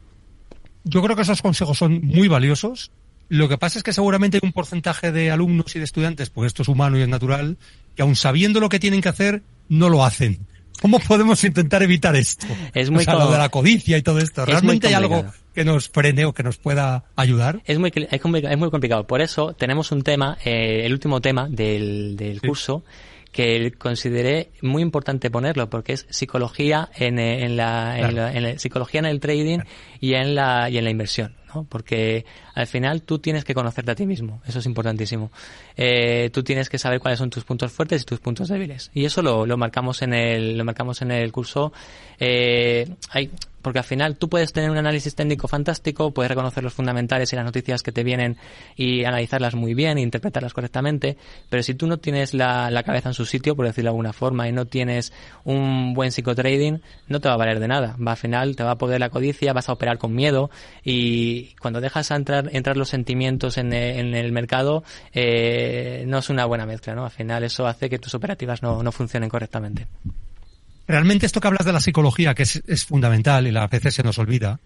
[0.85, 2.91] Yo creo que esos consejos son muy valiosos.
[3.31, 6.47] Lo que pasa es que seguramente hay un porcentaje de alumnos y de estudiantes, porque
[6.49, 7.57] esto es humano y es natural,
[7.97, 10.47] que aun sabiendo lo que tienen que hacer, no lo hacen.
[10.85, 12.47] ¿Cómo podemos intentar evitar esto?
[12.75, 14.43] Es muy o sea, lo de la codicia y todo esto.
[14.43, 17.63] Es ¿Realmente hay algo que nos frene o que nos pueda ayudar?
[17.65, 19.07] Es muy, es complicado, es muy complicado.
[19.07, 22.47] Por eso tenemos un tema, eh, el último tema del, del Sí.
[22.47, 22.85] curso,
[23.33, 28.17] que consideré muy importante ponerlo, porque es psicología en, eh, en la, en Claro.
[28.17, 29.61] la- en la- psicología en el trading
[30.01, 31.35] y en la, y en la inversión.
[31.63, 35.31] Porque al final tú tienes que conocerte a ti mismo, eso es importantísimo.
[35.77, 38.91] Eh, tú tienes que saber cuáles son tus puntos fuertes y tus puntos débiles.
[38.93, 41.73] Y eso lo, lo marcamos en el, lo marcamos en el curso.
[42.19, 43.31] Eh, hay,
[43.65, 47.37] porque al final tú puedes tener un análisis técnico fantástico, puedes reconocer los fundamentales y
[47.37, 48.37] las noticias que te vienen
[48.77, 51.17] y analizarlas muy bien e interpretarlas correctamente,
[51.49, 54.13] pero si tú no tienes la, la cabeza en su sitio, por decirlo de alguna
[54.13, 57.97] forma, y no tienes un buen psicotrading, no te va a valer de nada.
[58.07, 60.51] Va al final, te va a poder la codicia, vas a operar con miedo
[60.85, 66.29] y cuando dejas entrar, entrar los sentimientos en, el- en el mercado, eh, no es
[66.31, 67.05] una buena mezcla, ¿no?
[67.05, 69.87] Al final eso hace que tus operativas no, no funcionen correctamente.
[70.87, 74.19] Realmente esto que hablas de la psicología, que es, fundamental y a veces se nos
[74.19, 74.61] olvida,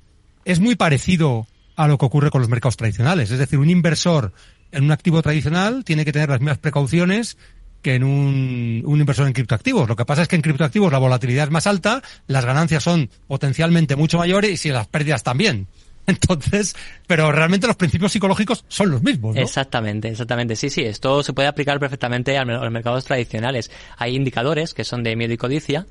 [0.44, 3.30] es muy parecido a lo que ocurre con los mercados tradicionales.
[3.30, 4.32] Es decir, un inversor
[4.72, 7.38] en un activo tradicional tiene que tener las mismas precauciones
[7.82, 9.88] que en un, inversor en criptoactivos.
[9.88, 13.08] Lo que pasa es que en criptoactivos la volatilidad es más alta, las ganancias son
[13.28, 15.68] potencialmente mucho mayores y las pérdidas también.
[16.08, 16.74] Entonces,
[17.06, 19.42] pero realmente los principios psicológicos son los mismos, ¿no?
[19.42, 20.56] Exactamente, exactamente.
[20.56, 23.70] Sí, sí, esto se puede aplicar perfectamente a los mercados tradicionales.
[23.98, 25.86] Hay indicadores que son de miedo y codicia,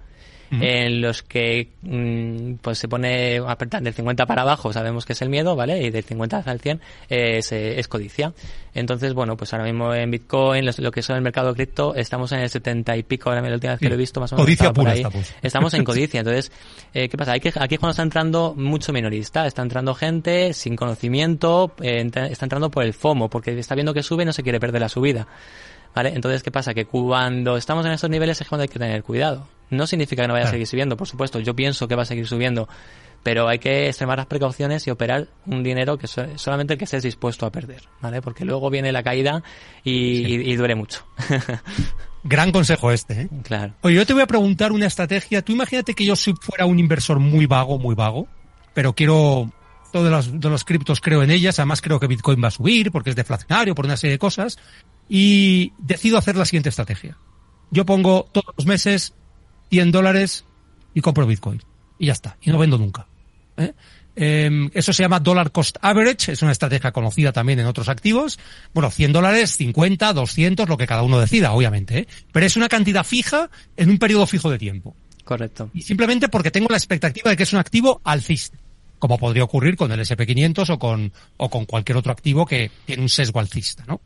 [0.51, 5.29] en los que mm, pues se pone del 50 para abajo sabemos que es el
[5.29, 5.81] miedo, ¿vale?
[5.83, 8.33] Y del 50 al 100 es, eh, es codicia.
[8.73, 12.31] Entonces, bueno, pues ahora mismo en Bitcoin, los- lo que son el mercado cripto, estamos
[12.31, 14.35] en el 70 y pico, ahora la última vez que lo he visto más o
[14.35, 14.45] menos.
[14.45, 14.99] Codicia pura ahí.
[14.99, 15.33] estamos.
[15.41, 16.19] Estamos en codicia.
[16.19, 16.51] Entonces,
[16.93, 17.33] eh, ¿qué pasa?
[17.33, 19.47] Aquí, aquí es cuando está entrando mucho minorista.
[19.47, 24.03] Está entrando gente sin conocimiento, eh, está entrando por el FOMO, porque está viendo que
[24.03, 25.27] sube y no se quiere perder la subida.
[25.97, 26.13] ¿Vale?
[26.15, 26.73] Entonces, ¿qué pasa?
[26.73, 29.47] Que cuando estamos en estos niveles es cuando hay que tener cuidado.
[29.69, 31.39] No significa que no vaya a seguir subiendo, por supuesto.
[31.39, 32.69] Yo pienso que va a seguir subiendo.
[33.23, 36.85] Pero hay que extremar las precauciones y operar un dinero que so- solamente el que
[36.85, 38.21] estés dispuesto a perder, ¿vale?
[38.21, 39.43] Porque luego viene la caída
[39.83, 39.91] y,
[40.25, 41.03] y- y duele mucho.
[42.23, 43.29] Gran consejo este, ¿eh?
[43.43, 43.73] claro.
[43.81, 45.41] Oye, yo te voy a preguntar una estrategia.
[45.41, 48.27] Tú imagínate que yo fuera un inversor muy vago, muy vago,
[48.73, 49.51] pero quiero
[49.97, 52.91] todos los, de los criptos creo en ellas, además creo que Bitcoin va a subir
[52.91, 54.57] porque es deflacionario, por una serie de cosas,
[55.09, 57.17] y decido hacer la siguiente estrategia.
[57.71, 59.13] Yo pongo todos los meses
[59.69, 60.45] 100 dólares
[60.93, 61.61] y compro Bitcoin.
[61.99, 63.07] Y ya está, y no vendo nunca.
[63.57, 63.73] ¿eh?
[64.15, 68.37] Eh, eso se llama dollar cost average, es una estrategia conocida también en otros activos.
[68.73, 71.99] Bueno, 100 dólares, 50, 200, lo que cada uno decida, obviamente.
[71.99, 72.07] ¿eh?
[72.31, 74.95] Pero es una cantidad fija en un periodo fijo de tiempo.
[75.23, 75.71] Correcto.
[75.73, 78.57] Y simplemente porque tengo la expectativa de que es un activo alcista,
[78.99, 83.03] como podría ocurrir con el SP500 o con, o con cualquier otro activo que tiene
[83.03, 84.01] un sesgo alcista, ¿no?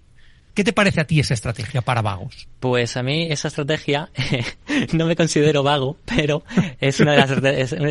[0.53, 2.49] ¿Qué te parece a ti esa estrategia para vagos?
[2.59, 4.09] Pues a mí esa estrategia
[4.93, 6.43] no me considero vago, pero
[6.81, 7.31] es una de las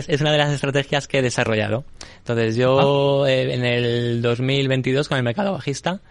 [0.09, 1.85] es, una de las estrategias que he desarrollado.
[2.19, 3.31] Entonces yo ah.
[3.31, 6.03] eh, en el 2022 con el mercado bajista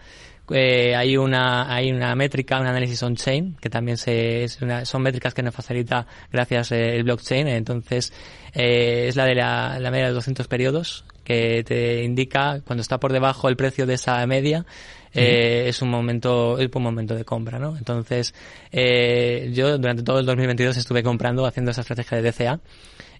[0.50, 5.02] eh, hay una hay una métrica, un análisis on-chain, que también se, es una, son
[5.02, 7.48] métricas que nos facilita gracias eh, el blockchain.
[7.48, 8.12] Entonces,
[8.54, 12.98] eh, es la de la, la media de 200 periodos, que te indica cuando está
[12.98, 14.66] por debajo el precio de esa media,
[15.12, 17.76] eh, es un momento, es un momento de compra, ¿no?
[17.76, 18.34] Entonces,
[18.70, 22.60] eh, yo durante todo el 2022 estuve comprando, haciendo esa estrategia de DCA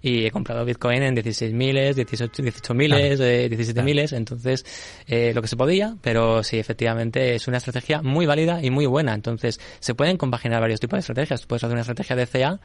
[0.02, 4.64] y he comprado Bitcoin en 16 miles, 18, 18 miles, 17 miles, entonces
[5.06, 8.86] eh, lo que se podía, pero sí, efectivamente es una estrategia muy válida y muy
[8.86, 9.14] buena.
[9.14, 11.46] Entonces se pueden compaginar varios tipos de estrategias.
[11.46, 12.60] Puedes hacer una estrategia de CA,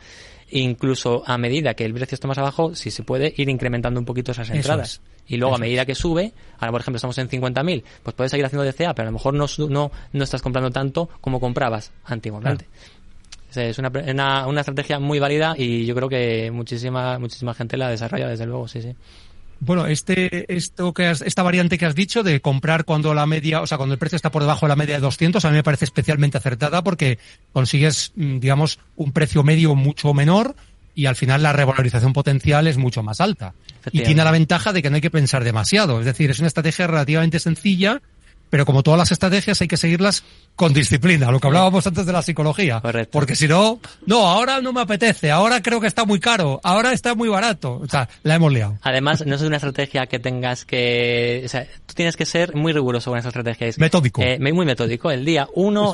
[0.49, 4.05] incluso a medida que el precio está más abajo, si se puede ir incrementando un
[4.05, 5.01] poquito esas entradas.
[5.27, 8.45] Y luego a medida que sube, ahora por ejemplo estamos en 50.000, pues puedes seguir
[8.45, 12.67] haciendo DCA, pero a lo mejor no, no, no estás comprando tanto como comprabas antiguamente.
[13.57, 17.89] Es una, una, una, estrategia muy válida y yo creo que muchísima, muchísima gente la
[17.89, 18.95] desarrolla, desde luego, sí, sí.
[19.59, 23.61] Bueno, este, esto que has, esta variante que has dicho de comprar cuando la media,
[23.61, 25.55] o sea, cuando el precio está por debajo de la media de 200, a mí
[25.55, 27.19] me parece especialmente acertada porque
[27.53, 30.55] consigues, mm, digamos, un precio medio mucho menor
[30.93, 33.53] y al final la revalorización potencial es mucho más alta.
[33.91, 35.99] Y tiene la ventaja de que no hay que pensar demasiado.
[35.99, 38.01] Es decir, es una estrategia relativamente sencilla
[38.55, 40.23] pero como todas las estrategias hay que seguirlas
[40.55, 42.79] con disciplina, lo que hablábamos antes de la psicología.
[42.79, 43.11] Correcto.
[43.11, 46.93] Porque si no, no, ahora no me apetece, ahora creo que está muy caro, ahora
[46.93, 47.81] está muy barato.
[47.83, 48.79] O sea, la hemos liado.
[48.81, 52.71] Además, no es una estrategia que tengas que, o sea, tú tienes que ser muy
[52.71, 53.67] riguroso con esa estrategia.
[53.75, 54.21] metódico.
[54.21, 55.11] Eh, muy metódico.
[55.11, 55.93] El día uno,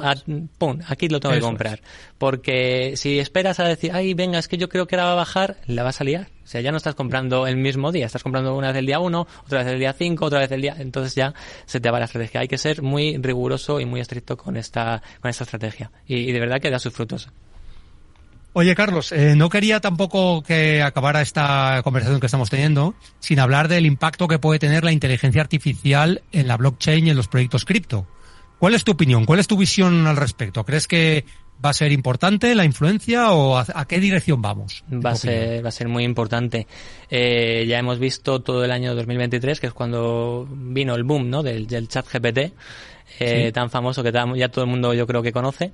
[0.59, 1.81] pum, aquí lo tengo que comprar.
[2.19, 5.15] Porque si esperas a decir, ay, venga, es que yo creo que ahora va a
[5.15, 6.27] bajar, la vas a liar.
[6.51, 8.99] O sea, ya no estás comprando el mismo día, estás comprando una vez el día
[8.99, 10.75] 1, otra vez el día 5, otra vez el día...
[10.79, 11.33] Entonces ya
[11.65, 12.41] se te va la estrategia.
[12.41, 15.91] Hay que ser muy riguroso y muy estricto con esta, con esta estrategia.
[16.05, 17.29] Y, de verdad que da sus frutos.
[18.51, 23.69] Oye, Carlos, eh, no quería tampoco que acabara esta conversación que estamos teniendo sin hablar
[23.69, 27.63] del impacto que puede tener la inteligencia artificial en la blockchain y en los proyectos
[27.63, 28.07] cripto.
[28.59, 29.23] ¿Cuál es tu opinión?
[29.23, 30.65] ¿Cuál es tu visión al respecto?
[30.65, 31.23] ¿Crees que
[31.63, 34.83] ¿Va a ser importante la influencia o a, qué dirección vamos?
[34.91, 36.65] Va a, ser, va a ser muy importante.
[37.09, 41.43] Eh, ya hemos visto todo el año 2023, que es cuando vino el boom ¿no?
[41.43, 42.53] del, del chat GPT,
[43.19, 45.71] eh, tan famoso que ya todo el mundo yo creo que conoce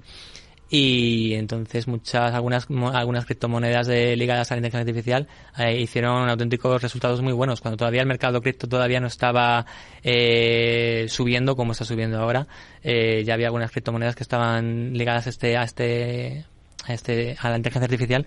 [0.69, 5.27] y entonces muchas algunas algunas criptomonedas de, ligadas a la inteligencia artificial
[5.57, 7.61] eh, hicieron auténticos resultados muy buenos.
[7.61, 9.65] Cuando todavía el mercado cripto todavía no estaba
[10.03, 12.47] eh, subiendo como está subiendo ahora
[12.83, 16.45] eh, ya había algunas criptomonedas que estaban ligadas a este a este
[16.85, 18.25] a este a la inteligencia artificial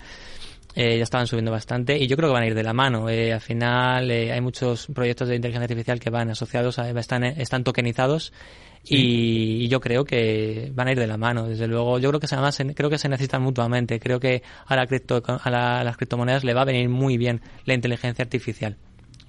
[0.74, 3.08] eh, ya estaban subiendo bastante y yo creo que van a ir de la mano.
[3.08, 7.24] Eh, al final eh, hay muchos proyectos de inteligencia artificial que van asociados, a, están,
[7.24, 8.32] están tokenizados
[8.84, 11.48] y, yo creo que van a ir de la mano.
[11.48, 13.98] Desde luego, yo creo que además creo que se necesitan mutuamente.
[13.98, 15.50] Creo que a, la cripto, a,
[15.84, 18.76] las criptomonedas le va a venir muy bien la inteligencia artificial.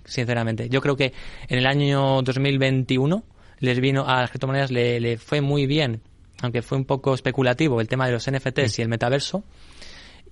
[0.05, 1.13] Sinceramente, yo creo que
[1.47, 3.23] en el año 2021
[3.59, 6.01] les vino a las criptomonedas le, le fue muy bien,
[6.41, 9.43] aunque fue un poco especulativo el tema de los NFTs y el metaverso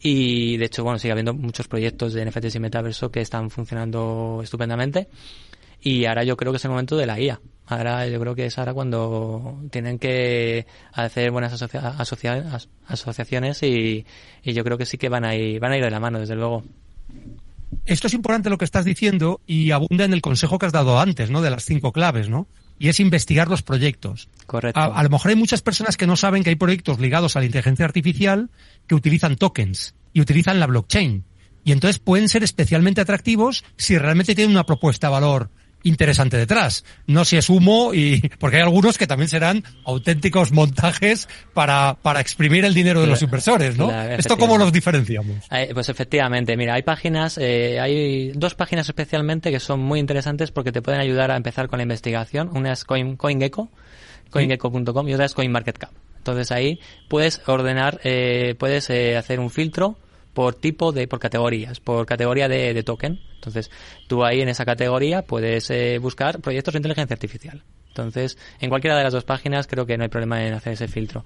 [0.02, 4.40] y de hecho, bueno, sigue habiendo muchos proyectos de NFTs y metaverso que están funcionando
[4.44, 5.10] estupendamente.
[5.82, 7.40] Y ahora yo creo que es el momento de la IA.
[7.68, 11.62] Ahora yo creo que es ahora cuando tienen que hacer buenas
[12.88, 14.06] asociaciones y,
[14.44, 16.20] y, yo creo que sí que van a, ir, van a ir de la mano,
[16.20, 16.64] desde luego.
[17.86, 21.00] Esto es importante lo que estás diciendo y abunda en el consejo que has dado
[21.00, 21.42] antes, ¿no?
[21.42, 22.48] De las cinco claves, ¿no?
[22.80, 24.30] Y es investigar los proyectos.
[24.46, 24.80] Correcto.
[24.80, 27.40] A, a, lo mejor hay muchas personas que no saben que hay proyectos ligados a
[27.40, 28.50] la inteligencia artificial
[28.88, 31.26] que utilizan tokens y utilizan la blockchain.
[31.64, 35.52] Y entonces pueden ser especialmente atractivos si realmente tienen una propuesta de valor
[35.84, 36.84] interesante detrás.
[37.08, 42.22] No si es humo y porque hay algunos que también serán auténticos montajes para, para
[42.22, 43.92] exprimir el dinero de los inversores, ¿no?
[43.92, 45.46] ¿Esto cómo los diferenciamos?
[45.52, 50.52] Eh, pues efectivamente, mira, hay páginas, eh, hay dos páginas especialmente que son muy interesantes
[50.52, 52.50] porque te pueden ayudar a empezar con la investigación.
[52.54, 53.70] Una es Coin, CoinGecko,
[54.30, 55.92] coingecko.com y otra es CoinMarketCap.
[56.18, 59.98] Entonces ahí puedes ordenar, eh, puedes eh, hacer un filtro
[60.34, 63.20] por tipo de, por categorías, por categoría de, de token.
[63.36, 63.72] Entonces
[64.08, 67.64] tú ahí en esa categoría puedes eh, buscar proyectos de inteligencia artificial.
[67.90, 70.88] Entonces, en cualquiera de las dos páginas creo que no hay problema en hacer ese
[70.88, 71.26] filtro.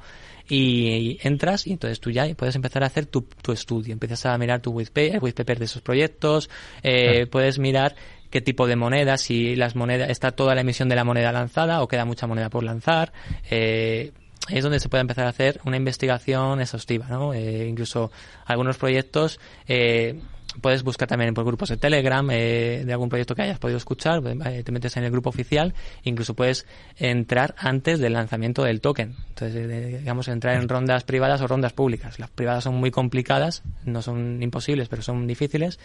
[0.50, 3.94] Y, entras y entonces tú ya puedes empezar a hacer tu, tu estudio.
[3.94, 6.50] Empiezas a mirar tu white paper, de esos proyectos,
[6.82, 7.96] eh, puedes mirar
[8.30, 11.82] qué tipo de moneda, si las monedas, está toda la emisión de la moneda lanzada
[11.82, 13.14] o queda mucha moneda por lanzar.
[13.50, 14.12] Eh,
[14.50, 17.34] es donde se puede empezar a hacer una investigación exhaustiva, ¿no?
[17.34, 18.12] Eh, incluso
[18.46, 20.20] algunos proyectos eh,
[20.62, 24.22] puedes buscar también por grupos de Telegram eh, de algún proyecto que hayas podido escuchar,
[24.46, 26.66] eh, te metes en el grupo oficial, incluso puedes
[26.98, 29.16] entrar antes del lanzamiento del token.
[29.30, 32.20] Entonces, digamos, entrar en rondas privadas o rondas públicas.
[32.20, 35.80] Las privadas son muy complicadas, no son imposibles, pero son difíciles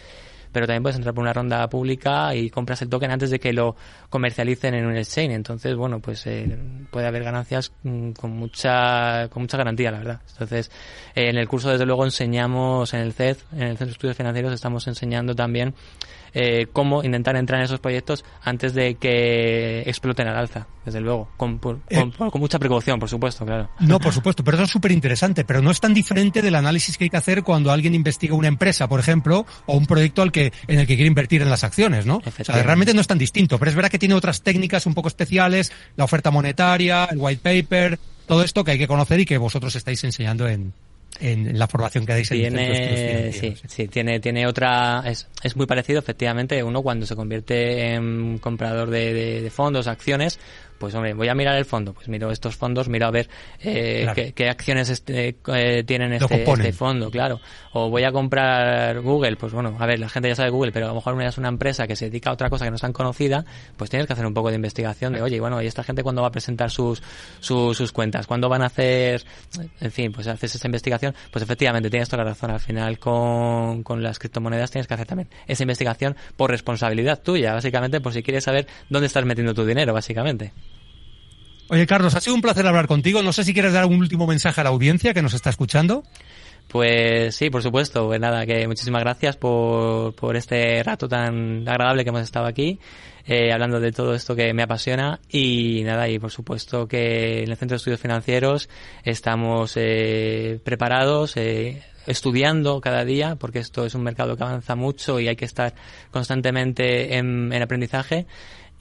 [0.51, 3.53] pero también puedes entrar por una ronda pública y compras el token antes de que
[3.53, 3.75] lo
[4.09, 5.33] comercialicen en un exchange.
[5.33, 6.57] Entonces, bueno, pues eh,
[6.91, 10.21] puede haber ganancias mm, con mucha con mucha garantía, la verdad.
[10.31, 10.71] Entonces,
[11.15, 14.17] eh, en el curso, desde luego, enseñamos en el CED, en el Centro de Estudios
[14.17, 15.73] Financieros, estamos enseñando también
[16.33, 21.29] eh, cómo intentar entrar en esos proyectos antes de que exploten al alza, desde luego,
[21.37, 23.69] con, eh, con, mucha precaución, por supuesto, claro.
[23.79, 26.97] No, por supuesto, pero eso es súper interesante, pero no es tan diferente del análisis
[26.97, 30.31] que hay que hacer cuando alguien investiga una empresa, por ejemplo, o un proyecto al
[30.31, 32.21] que, en el que quiere invertir en las acciones, ¿no?
[32.25, 34.93] O sea, realmente no es tan distinto, pero es verdad que tiene otras técnicas un
[34.93, 39.25] poco especiales, la oferta monetaria, el white paper, todo esto que hay que conocer y
[39.25, 40.73] que vosotros estáis enseñando en,
[41.19, 45.99] en la formación que dais tiene, sí, sí, tiene, tiene otra, es, es muy parecido
[45.99, 50.39] efectivamente, uno cuando se convierte en comprador de, de, de fondos, acciones,
[50.79, 53.29] pues hombre, voy a mirar el fondo, pues miro estos fondos, miro a ver
[53.61, 57.39] eh, qué, acciones este, eh, tienen este, este, fondo, claro.
[57.73, 60.85] O voy a comprar Google, pues bueno, a ver, la gente ya sabe Google, pero
[60.85, 62.81] a lo mejor es una empresa que se dedica a otra cosa que no es
[62.81, 63.45] tan conocida,
[63.77, 66.21] pues tienes que hacer un poco de investigación de, oye, bueno, ¿y esta gente cuándo
[66.21, 67.03] va a presentar sus,
[67.39, 68.25] sus, sus cuentas?
[68.25, 69.23] ¿Cuándo van a hacer,
[69.81, 71.13] en fin, pues haces esa investigación?
[71.31, 72.51] Pues efectivamente, tienes toda la razón.
[72.51, 77.53] Al final, con, con las criptomonedas tienes que hacer también esa investigación por responsabilidad tuya,
[77.53, 80.53] básicamente, por si quieres saber dónde estás metiendo tu dinero, básicamente.
[81.71, 83.21] Oye, Carlos, ha sido un placer hablar contigo.
[83.21, 86.03] No sé si quieres dar un último mensaje a la audiencia que nos está escuchando.
[86.67, 88.07] Pues sí, por supuesto.
[88.07, 92.79] Pues nada, que muchísimas gracias por, por este rato tan agradable que hemos estado aquí,
[93.27, 95.19] eh, hablando de todo esto que me apasiona.
[95.29, 98.67] Y nada, y por supuesto que en el Centro de Estudios Financieros
[99.03, 105.19] estamos eh, preparados, eh, estudiando cada día, porque esto es un mercado que avanza mucho
[105.19, 105.75] y hay que estar
[106.09, 108.25] constantemente en, en aprendizaje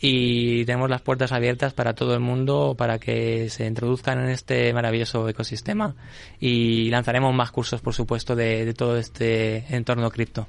[0.01, 4.73] y tenemos las puertas abiertas para todo el mundo para que se introduzcan en este
[4.73, 5.95] maravilloso ecosistema
[6.39, 10.47] y lanzaremos más cursos, por supuesto, de, todo este entorno cripto.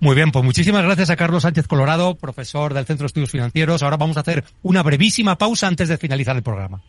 [0.00, 3.82] Muy bien, pues muchísimas gracias a Carlos Sánchez Colorado, profesor del Centro de Estudios Financieros.
[3.82, 6.80] Ahora vamos a hacer una brevísima pausa antes de finalizar el programa.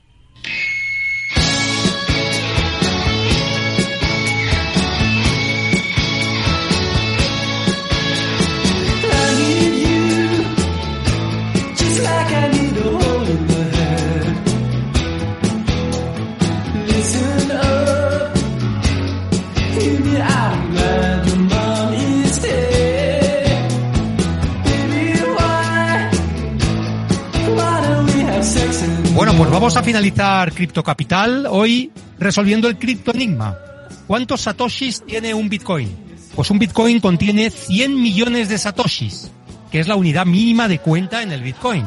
[29.39, 33.57] Pues vamos a finalizar Cripto Capital hoy resolviendo el cripto enigma.
[34.05, 35.95] ¿Cuántos satoshis tiene un Bitcoin?
[36.35, 39.31] Pues un Bitcoin contiene 100 millones de satoshis,
[39.71, 41.85] que es la unidad mínima de cuenta en el Bitcoin.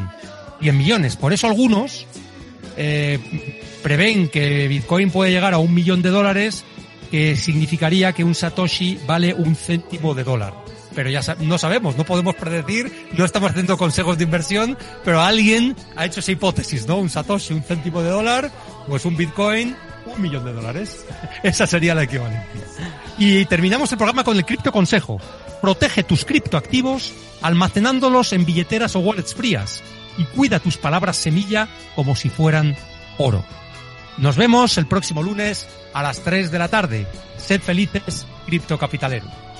[0.62, 1.16] 100 millones.
[1.16, 2.06] Por eso algunos
[2.78, 6.64] eh, prevén que Bitcoin puede llegar a un millón de dólares,
[7.10, 10.54] que significaría que un satoshi vale un céntimo de dólar
[10.94, 15.76] pero ya no sabemos, no podemos predecir, no estamos haciendo consejos de inversión, pero alguien
[15.96, 16.98] ha hecho esa hipótesis, ¿no?
[16.98, 18.50] Un Satoshi, un céntimo de dólar,
[18.86, 19.76] pues un Bitcoin,
[20.06, 21.04] un millón de dólares.
[21.42, 22.46] Esa sería la equivalencia.
[23.18, 25.18] Y terminamos el programa con el cripto consejo.
[25.60, 29.82] Protege tus criptoactivos almacenándolos en billeteras o wallets frías
[30.16, 32.76] y cuida tus palabras semilla como si fueran
[33.18, 33.44] oro.
[34.18, 37.06] Nos vemos el próximo lunes a las 3 de la tarde.
[37.38, 39.51] Sed felices, criptocapitaleros.